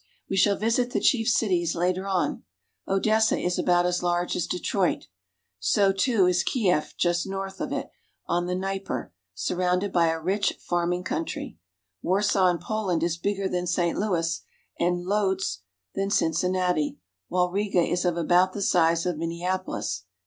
We 0.27 0.35
shall 0.35 0.57
visit 0.57 0.89
the 0.93 0.99
chief 0.99 1.27
cities 1.27 1.75
later 1.75 2.07
on. 2.07 2.41
Odessa 2.87 3.37
is 3.37 3.59
about 3.59 3.85
as 3.85 4.01
large 4.01 4.35
as 4.35 4.47
Detroit; 4.47 5.05
so, 5.59 5.91
too, 5.91 6.25
is 6.25 6.41
Kief 6.41 6.95
just 6.97 7.27
north 7.27 7.61
of 7.61 7.71
it, 7.71 7.91
on 8.25 8.47
the 8.47 8.55
Dnieper, 8.55 9.13
surrounded 9.35 9.91
by 9.93 10.07
a 10.07 10.19
rich 10.19 10.53
farming 10.67 11.03
country; 11.03 11.59
Warsaw 12.01 12.47
in 12.47 12.57
Poland 12.57 13.03
is 13.03 13.17
bigger 13.17 13.47
than 13.47 13.67
St. 13.67 13.95
Louis; 13.95 14.41
and 14.79 15.05
Lodz 15.05 15.59
than 15.93 16.09
Cin 16.09 16.31
cinnati; 16.31 16.97
while 17.27 17.51
Riga 17.51 17.81
is 17.83 18.03
of 18.03 18.17
about 18.17 18.53
the 18.53 18.63
size 18.63 19.05
of 19.05 19.19
Minneapolis. 19.19 20.05